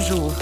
Bonjour. 0.00 0.32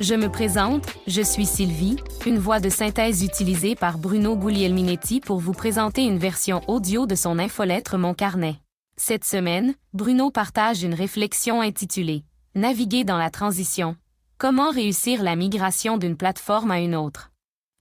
Je 0.00 0.16
me 0.16 0.28
présente, 0.28 0.86
je 1.06 1.22
suis 1.22 1.46
Sylvie, 1.46 1.98
une 2.26 2.38
voix 2.38 2.58
de 2.58 2.68
synthèse 2.68 3.22
utilisée 3.22 3.76
par 3.76 3.96
Bruno 3.96 4.36
Guglielminetti 4.36 5.20
pour 5.20 5.38
vous 5.38 5.52
présenter 5.52 6.02
une 6.02 6.18
version 6.18 6.62
audio 6.66 7.06
de 7.06 7.14
son 7.14 7.38
infolettre 7.38 7.96
Mon 7.96 8.12
Carnet. 8.12 8.56
Cette 8.96 9.24
semaine, 9.24 9.74
Bruno 9.92 10.32
partage 10.32 10.82
une 10.82 10.94
réflexion 10.94 11.60
intitulée 11.60 12.24
Naviguer 12.56 13.04
dans 13.04 13.16
la 13.16 13.30
transition. 13.30 13.94
Comment 14.36 14.72
réussir 14.72 15.22
la 15.22 15.36
migration 15.36 15.96
d'une 15.96 16.16
plateforme 16.16 16.72
à 16.72 16.80
une 16.80 16.96
autre? 16.96 17.30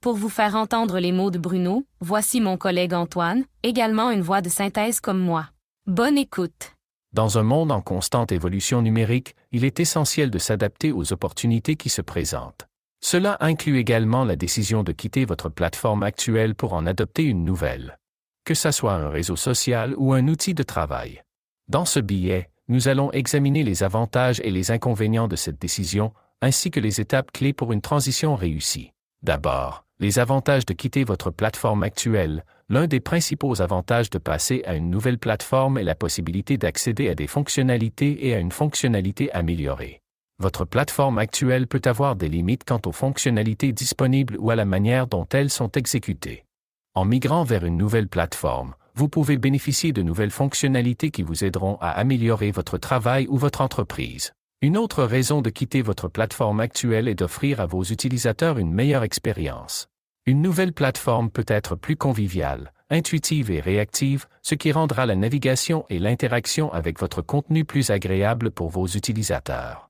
Pour 0.01 0.13
vous 0.13 0.29
faire 0.29 0.53
entendre 0.53 0.99
les 0.99 1.11
mots 1.11 1.31
de 1.31 1.39
Bruno, 1.39 1.83
voici 1.99 2.41
mon 2.41 2.57
collègue 2.57 2.93
Antoine, 2.93 3.43
également 3.63 4.11
une 4.11 4.21
voix 4.21 4.41
de 4.41 4.49
synthèse 4.49 4.99
comme 4.99 5.19
moi. 5.19 5.47
Bonne 5.87 6.19
écoute. 6.19 6.72
Dans 7.13 7.37
un 7.37 7.43
monde 7.43 7.71
en 7.71 7.81
constante 7.81 8.31
évolution 8.31 8.81
numérique, 8.81 9.35
il 9.51 9.65
est 9.65 9.79
essentiel 9.79 10.31
de 10.31 10.39
s'adapter 10.39 10.91
aux 10.91 11.13
opportunités 11.13 11.75
qui 11.75 11.89
se 11.89 12.01
présentent. 12.01 12.67
Cela 13.01 13.37
inclut 13.39 13.77
également 13.77 14.25
la 14.25 14.35
décision 14.35 14.81
de 14.81 14.91
quitter 14.91 15.23
votre 15.23 15.49
plateforme 15.49 16.01
actuelle 16.01 16.55
pour 16.55 16.73
en 16.73 16.87
adopter 16.87 17.23
une 17.23 17.45
nouvelle. 17.45 17.99
Que 18.45 18.55
ce 18.55 18.71
soit 18.71 18.93
un 18.93 19.09
réseau 19.09 19.35
social 19.35 19.93
ou 19.97 20.13
un 20.13 20.27
outil 20.27 20.55
de 20.55 20.63
travail. 20.63 21.21
Dans 21.67 21.85
ce 21.85 21.99
billet, 21.99 22.49
nous 22.67 22.87
allons 22.87 23.11
examiner 23.11 23.63
les 23.63 23.83
avantages 23.83 24.41
et 24.43 24.49
les 24.49 24.71
inconvénients 24.71 25.27
de 25.27 25.35
cette 25.35 25.61
décision, 25.61 26.13
ainsi 26.41 26.71
que 26.71 26.79
les 26.79 26.99
étapes 26.99 27.31
clés 27.31 27.53
pour 27.53 27.73
une 27.73 27.81
transition 27.81 28.35
réussie. 28.35 28.91
D'abord, 29.21 29.85
les 29.99 30.17
avantages 30.17 30.65
de 30.65 30.73
quitter 30.73 31.03
votre 31.03 31.29
plateforme 31.29 31.83
actuelle, 31.83 32.43
L'un 32.73 32.87
des 32.87 32.99
principaux 32.99 33.61
avantages 33.61 34.09
de 34.09 34.17
passer 34.17 34.63
à 34.65 34.73
une 34.73 34.89
nouvelle 34.89 35.19
plateforme 35.19 35.77
est 35.77 35.83
la 35.83 35.93
possibilité 35.93 36.57
d'accéder 36.57 37.07
à 37.07 37.13
des 37.13 37.27
fonctionnalités 37.27 38.25
et 38.25 38.33
à 38.33 38.39
une 38.39 38.51
fonctionnalité 38.51 39.31
améliorée. 39.31 40.01
Votre 40.39 40.65
plateforme 40.65 41.19
actuelle 41.19 41.67
peut 41.67 41.83
avoir 41.85 42.15
des 42.15 42.29
limites 42.29 42.63
quant 42.65 42.81
aux 42.87 42.91
fonctionnalités 42.91 43.73
disponibles 43.73 44.37
ou 44.39 44.49
à 44.49 44.55
la 44.55 44.65
manière 44.65 45.05
dont 45.05 45.27
elles 45.33 45.51
sont 45.51 45.69
exécutées. 45.73 46.45
En 46.95 47.05
migrant 47.05 47.43
vers 47.43 47.63
une 47.63 47.77
nouvelle 47.77 48.07
plateforme, 48.07 48.73
vous 48.95 49.07
pouvez 49.07 49.37
bénéficier 49.37 49.93
de 49.93 50.01
nouvelles 50.01 50.31
fonctionnalités 50.31 51.11
qui 51.11 51.21
vous 51.21 51.43
aideront 51.43 51.77
à 51.79 51.89
améliorer 51.89 52.49
votre 52.49 52.79
travail 52.79 53.27
ou 53.29 53.37
votre 53.37 53.61
entreprise. 53.61 54.33
Une 54.63 54.77
autre 54.77 55.03
raison 55.03 55.43
de 55.43 55.51
quitter 55.51 55.83
votre 55.83 56.07
plateforme 56.07 56.59
actuelle 56.59 57.07
est 57.07 57.13
d'offrir 57.13 57.61
à 57.61 57.67
vos 57.67 57.83
utilisateurs 57.83 58.57
une 58.57 58.73
meilleure 58.73 59.03
expérience. 59.03 59.89
Une 60.25 60.41
nouvelle 60.41 60.71
plateforme 60.71 61.29
peut 61.29 61.43
être 61.47 61.75
plus 61.75 61.97
conviviale, 61.97 62.71
intuitive 62.89 63.51
et 63.51 63.59
réactive, 63.59 64.25
ce 64.41 64.55
qui 64.55 64.71
rendra 64.71 65.05
la 65.05 65.17
navigation 65.17 65.85
et 65.89 65.99
l'interaction 65.99 66.71
avec 66.71 66.97
votre 66.97 67.21
contenu 67.21 67.65
plus 67.65 67.89
agréable 67.89 68.49
pour 68.49 68.69
vos 68.69 68.87
utilisateurs. 68.87 69.89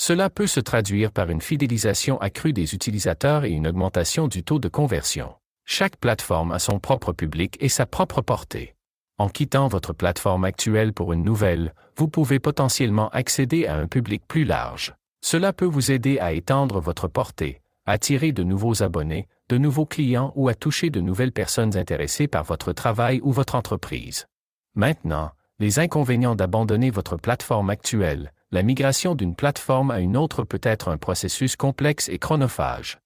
Cela 0.00 0.30
peut 0.30 0.46
se 0.46 0.60
traduire 0.60 1.10
par 1.10 1.30
une 1.30 1.40
fidélisation 1.40 2.16
accrue 2.20 2.52
des 2.52 2.74
utilisateurs 2.74 3.44
et 3.44 3.50
une 3.50 3.66
augmentation 3.66 4.28
du 4.28 4.44
taux 4.44 4.60
de 4.60 4.68
conversion. 4.68 5.34
Chaque 5.64 5.96
plateforme 5.96 6.52
a 6.52 6.60
son 6.60 6.78
propre 6.78 7.12
public 7.12 7.56
et 7.58 7.68
sa 7.68 7.84
propre 7.84 8.20
portée. 8.20 8.76
En 9.18 9.28
quittant 9.28 9.66
votre 9.66 9.92
plateforme 9.92 10.44
actuelle 10.44 10.92
pour 10.92 11.12
une 11.12 11.24
nouvelle, 11.24 11.74
vous 11.96 12.06
pouvez 12.06 12.38
potentiellement 12.38 13.08
accéder 13.08 13.66
à 13.66 13.74
un 13.74 13.88
public 13.88 14.22
plus 14.28 14.44
large. 14.44 14.94
Cela 15.24 15.52
peut 15.52 15.66
vous 15.66 15.90
aider 15.90 16.20
à 16.20 16.32
étendre 16.32 16.80
votre 16.80 17.08
portée, 17.08 17.61
attirer 17.86 18.32
de 18.32 18.42
nouveaux 18.42 18.82
abonnés, 18.82 19.28
de 19.48 19.58
nouveaux 19.58 19.86
clients 19.86 20.32
ou 20.36 20.48
à 20.48 20.54
toucher 20.54 20.90
de 20.90 21.00
nouvelles 21.00 21.32
personnes 21.32 21.76
intéressées 21.76 22.28
par 22.28 22.44
votre 22.44 22.72
travail 22.72 23.20
ou 23.22 23.32
votre 23.32 23.54
entreprise. 23.54 24.26
Maintenant, 24.74 25.30
les 25.58 25.78
inconvénients 25.78 26.34
d'abandonner 26.34 26.90
votre 26.90 27.16
plateforme 27.16 27.70
actuelle, 27.70 28.32
la 28.50 28.62
migration 28.62 29.14
d'une 29.14 29.34
plateforme 29.34 29.90
à 29.90 30.00
une 30.00 30.16
autre 30.16 30.44
peut 30.44 30.60
être 30.62 30.88
un 30.88 30.96
processus 30.96 31.56
complexe 31.56 32.08
et 32.08 32.18
chronophage. 32.18 32.98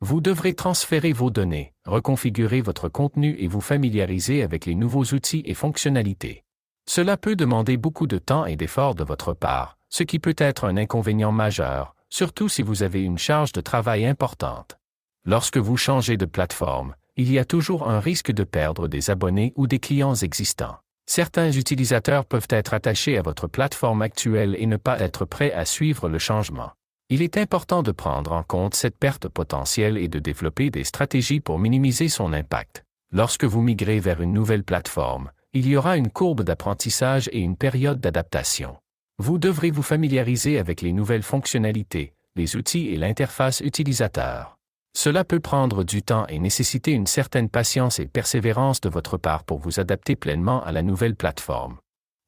Vous 0.00 0.20
devrez 0.20 0.54
transférer 0.54 1.12
vos 1.12 1.30
données, 1.30 1.74
reconfigurer 1.84 2.60
votre 2.60 2.88
contenu 2.88 3.36
et 3.38 3.46
vous 3.46 3.60
familiariser 3.60 4.42
avec 4.42 4.66
les 4.66 4.74
nouveaux 4.74 5.04
outils 5.04 5.42
et 5.44 5.54
fonctionnalités. 5.54 6.44
Cela 6.88 7.16
peut 7.16 7.36
demander 7.36 7.76
beaucoup 7.76 8.08
de 8.08 8.18
temps 8.18 8.44
et 8.44 8.56
d'efforts 8.56 8.96
de 8.96 9.04
votre 9.04 9.32
part, 9.32 9.78
ce 9.88 10.02
qui 10.02 10.18
peut 10.18 10.34
être 10.38 10.64
un 10.64 10.76
inconvénient 10.76 11.30
majeur, 11.30 11.91
surtout 12.12 12.50
si 12.50 12.62
vous 12.62 12.82
avez 12.82 13.02
une 13.02 13.16
charge 13.16 13.52
de 13.52 13.62
travail 13.62 14.04
importante. 14.04 14.76
Lorsque 15.24 15.56
vous 15.56 15.78
changez 15.78 16.18
de 16.18 16.26
plateforme, 16.26 16.94
il 17.16 17.32
y 17.32 17.38
a 17.38 17.46
toujours 17.46 17.88
un 17.88 18.00
risque 18.00 18.32
de 18.32 18.44
perdre 18.44 18.86
des 18.86 19.08
abonnés 19.08 19.54
ou 19.56 19.66
des 19.66 19.78
clients 19.78 20.14
existants. 20.14 20.76
Certains 21.06 21.50
utilisateurs 21.50 22.26
peuvent 22.26 22.48
être 22.50 22.74
attachés 22.74 23.16
à 23.16 23.22
votre 23.22 23.46
plateforme 23.46 24.02
actuelle 24.02 24.54
et 24.58 24.66
ne 24.66 24.76
pas 24.76 25.00
être 25.00 25.24
prêts 25.24 25.52
à 25.52 25.64
suivre 25.64 26.10
le 26.10 26.18
changement. 26.18 26.72
Il 27.08 27.22
est 27.22 27.38
important 27.38 27.82
de 27.82 27.92
prendre 27.92 28.32
en 28.32 28.42
compte 28.42 28.74
cette 28.74 28.98
perte 28.98 29.28
potentielle 29.28 29.96
et 29.96 30.08
de 30.08 30.18
développer 30.18 30.68
des 30.68 30.84
stratégies 30.84 31.40
pour 31.40 31.58
minimiser 31.58 32.10
son 32.10 32.34
impact. 32.34 32.84
Lorsque 33.10 33.44
vous 33.44 33.62
migrez 33.62 34.00
vers 34.00 34.20
une 34.20 34.34
nouvelle 34.34 34.64
plateforme, 34.64 35.30
il 35.54 35.66
y 35.66 35.76
aura 35.76 35.96
une 35.96 36.10
courbe 36.10 36.42
d'apprentissage 36.42 37.30
et 37.32 37.40
une 37.40 37.56
période 37.56 38.00
d'adaptation. 38.00 38.76
Vous 39.24 39.38
devrez 39.38 39.70
vous 39.70 39.84
familiariser 39.84 40.58
avec 40.58 40.82
les 40.82 40.92
nouvelles 40.92 41.22
fonctionnalités, 41.22 42.12
les 42.34 42.56
outils 42.56 42.88
et 42.88 42.96
l'interface 42.96 43.60
utilisateur. 43.60 44.58
Cela 44.98 45.22
peut 45.22 45.38
prendre 45.38 45.84
du 45.84 46.02
temps 46.02 46.26
et 46.26 46.40
nécessiter 46.40 46.90
une 46.90 47.06
certaine 47.06 47.48
patience 47.48 48.00
et 48.00 48.08
persévérance 48.08 48.80
de 48.80 48.88
votre 48.88 49.18
part 49.18 49.44
pour 49.44 49.60
vous 49.60 49.78
adapter 49.78 50.16
pleinement 50.16 50.64
à 50.64 50.72
la 50.72 50.82
nouvelle 50.82 51.14
plateforme. 51.14 51.78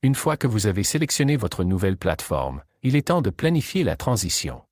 Une 0.04 0.14
fois 0.14 0.36
que 0.36 0.46
vous 0.46 0.68
avez 0.68 0.84
sélectionné 0.84 1.36
votre 1.36 1.64
nouvelle 1.64 1.96
plateforme, 1.96 2.62
il 2.84 2.94
est 2.94 3.08
temps 3.08 3.22
de 3.22 3.30
planifier 3.30 3.82
la 3.82 3.96
transition. 3.96 4.62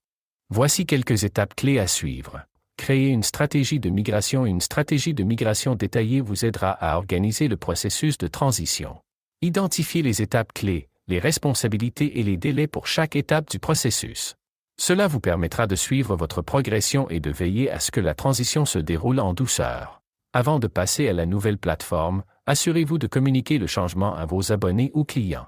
Voici 0.49 0.87
quelques 0.87 1.25
étapes 1.25 1.57
clés 1.57 1.81
à 1.81 1.89
suivre. 1.89 2.43
Créer 2.77 3.09
une 3.09 3.25
stratégie 3.25 3.81
de 3.81 3.91
migration. 3.91 4.47
Une 4.47 4.61
stratégie 4.61 5.13
de 5.13 5.25
migration 5.25 5.75
détaillée 5.75 6.21
vous 6.21 6.45
aidera 6.45 6.71
à 6.71 6.99
organiser 6.99 7.49
le 7.49 7.57
processus 7.57 8.17
de 8.17 8.29
transition. 8.29 9.01
Identifiez 9.41 10.03
les 10.03 10.23
étapes 10.23 10.53
clés, 10.53 10.89
les 11.09 11.19
responsabilités 11.19 12.21
et 12.21 12.23
les 12.23 12.37
délais 12.37 12.67
pour 12.67 12.87
chaque 12.87 13.17
étape 13.17 13.51
du 13.51 13.59
processus. 13.59 14.37
Cela 14.79 15.07
vous 15.07 15.21
permettra 15.21 15.67
de 15.67 15.77
suivre 15.77 16.17
votre 16.17 16.43
progression 16.43 17.09
et 17.11 17.21
de 17.21 17.31
veiller 17.31 17.71
à 17.71 17.81
ce 17.81 17.91
que 17.91 18.01
la 18.01 18.15
transition 18.15 18.65
se 18.65 18.79
déroule 18.79 19.21
en 19.21 19.35
douceur. 19.35 20.01
Avant 20.33 20.59
de 20.59 20.67
passer 20.67 21.09
à 21.09 21.13
la 21.13 21.27
nouvelle 21.27 21.59
plateforme, 21.59 22.23
assurez-vous 22.47 22.99
de 22.99 23.07
communiquer 23.07 23.59
le 23.59 23.67
changement 23.67 24.15
à 24.15 24.25
vos 24.25 24.51
abonnés 24.51 24.91
ou 24.95 25.05
clients. 25.05 25.47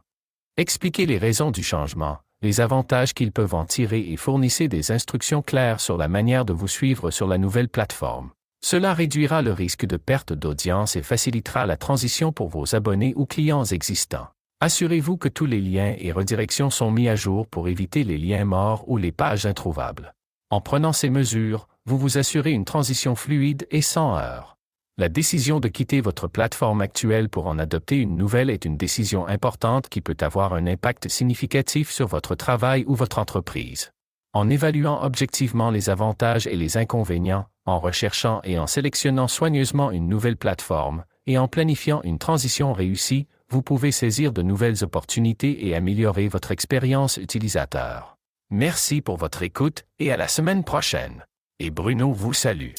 Expliquez 0.56 1.06
les 1.06 1.19
raisons 1.19 1.50
du 1.50 1.62
changement, 1.62 2.19
les 2.43 2.60
avantages 2.60 3.14
qu'ils 3.14 3.32
peuvent 3.32 3.54
en 3.54 3.64
tirer 3.64 4.12
et 4.12 4.16
fournissez 4.16 4.69
des 4.69 4.93
instructions 4.93 5.41
claires 5.41 5.81
sur 5.81 5.97
la 5.97 6.09
manière 6.09 6.44
de 6.44 6.53
vous 6.53 6.69
suivre 6.69 7.10
sur 7.10 7.26
la 7.26 7.38
nouvelle 7.38 7.69
plateforme. 7.69 8.31
Cela 8.62 8.94
réduira 8.94 9.43
le 9.43 9.53
risque 9.53 9.87
de 9.87 9.97
perte 9.97 10.32
d'audience 10.32 10.97
et 10.97 11.03
facilitera 11.03 11.66
la 11.66 11.76
transition 11.76 12.32
pour 12.32 12.48
vos 12.48 12.75
abonnés 12.75 13.14
ou 13.16 13.26
clients 13.26 13.64
existants. 13.64 14.28
Assurez-vous 14.60 15.16
que 15.16 15.28
tous 15.28 15.47
les 15.47 15.60
liens 15.60 15.94
et 15.98 16.12
redirections 16.12 16.70
sont 16.70 16.91
mis 16.91 17.09
à 17.09 17.16
jour 17.16 17.47
pour 17.47 17.69
éviter 17.69 18.04
les 18.04 18.19
liens 18.19 18.44
morts 18.44 18.84
ou 18.88 18.97
les 18.97 19.12
pages 19.12 19.47
introuvables. 19.47 20.15
En 20.50 20.60
prenant 20.60 20.92
ces 20.92 21.10
mesures, 21.10 21.69
vous 21.87 21.98
vous 21.98 22.16
assurez 22.16 22.53
une 22.53 22.64
transition 22.64 23.14
fluide 23.14 23.66
et 23.70 23.82
sans 23.82 24.16
heurts. 24.16 24.56
La 24.97 25.09
décision 25.09 25.59
de 25.59 25.66
quitter 25.66 26.00
votre 26.00 26.28
plateforme 26.28 26.81
actuelle 26.81 27.28
pour 27.28 27.48
en 27.48 27.59
adopter 27.59 27.97
une 27.97 28.16
nouvelle 28.16 28.48
est 28.48 28.64
une 28.64 28.76
décision 28.76 29.26
importante 29.26 29.88
qui 29.88 30.00
peut 30.00 30.16
avoir 30.20 30.54
un 30.54 30.69
impact 30.69 31.09
significatif 31.09 31.91
sur 31.91 32.06
votre 32.06 32.37
travail 32.37 32.84
ou 32.87 32.94
votre 32.94 33.19
entreprise. 33.19 33.91
En 34.34 34.48
évaluant 34.48 35.03
objectivement 35.03 35.70
les 35.70 35.91
avantages 35.91 36.47
et 36.47 36.56
les 36.56 36.76
inconvénients, 36.76 37.47
en 37.66 37.81
recherchant 37.81 38.41
et 38.44 38.59
en 38.59 38.69
sélectionnant 38.69 39.26
soigneusement 39.26 39.91
une 39.91 40.09
nouvelle 40.09 40.37
plateforme, 40.37 41.04
et 41.26 41.38
en 41.38 41.48
planifiant 41.48 42.00
une 42.02 42.18
transition 42.18 42.72
réussie, 42.72 43.26
vous 43.48 43.62
pouvez 43.62 43.92
saisir 43.92 44.32
de 44.32 44.42
nouvelles 44.42 44.82
opportunités 44.82 45.66
et 45.66 45.75
améliorer 45.75 46.28
votre 46.28 46.50
expérience 46.50 47.16
utilisateur. 47.16 48.16
Merci 48.50 49.00
pour 49.00 49.16
votre 49.16 49.43
écoute 49.43 49.84
et 49.99 50.12
à 50.12 50.16
la 50.16 50.28
semaine 50.28 50.64
prochaine. 50.64 51.25
Et 51.60 51.70
Bruno 51.70 52.12
vous 52.12 52.34
salue. 52.34 52.75